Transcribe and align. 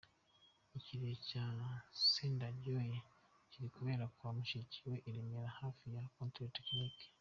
Ikiriyo 0.77 1.15
cya 1.27 1.45
Sendanyoye 2.11 2.97
kiri 3.49 3.67
kubera 3.75 4.03
kwa 4.15 4.29
mushiki 4.35 4.77
we 4.89 4.95
i 5.07 5.09
Remera 5.15 5.49
hafi 5.59 5.85
ya 5.95 6.03
Control 6.17 6.51
technique. 6.57 7.01